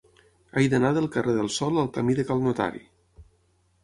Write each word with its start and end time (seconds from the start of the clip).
He 0.59 0.63
d'anar 0.73 0.89
del 0.95 1.09
carrer 1.15 1.35
del 1.39 1.51
Sol 1.55 1.77
al 1.81 1.91
camí 1.97 2.15
de 2.21 2.25
Cal 2.31 2.41
Notari. 2.47 2.81